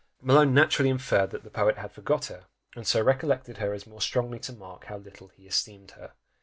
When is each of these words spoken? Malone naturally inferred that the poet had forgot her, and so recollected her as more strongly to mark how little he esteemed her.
Malone 0.19 0.51
naturally 0.51 0.89
inferred 0.89 1.29
that 1.29 1.43
the 1.43 1.51
poet 1.51 1.77
had 1.77 1.91
forgot 1.91 2.25
her, 2.25 2.47
and 2.75 2.87
so 2.87 2.99
recollected 2.99 3.57
her 3.57 3.71
as 3.71 3.85
more 3.85 4.01
strongly 4.01 4.39
to 4.39 4.51
mark 4.51 4.85
how 4.85 4.97
little 4.97 5.27
he 5.27 5.45
esteemed 5.45 5.91
her. 5.91 6.13